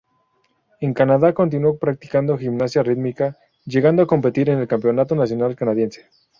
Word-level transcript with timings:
En 0.79 0.95
Canadá 0.95 1.35
continuó 1.35 1.77
practicando 1.77 2.35
gimnasia 2.35 2.81
rítmica, 2.81 3.37
llegando 3.65 4.01
a 4.01 4.07
competir 4.07 4.49
en 4.49 4.57
el 4.57 4.67
campeonato 4.67 5.13
nacional 5.13 5.55
canadiense. 5.55 6.09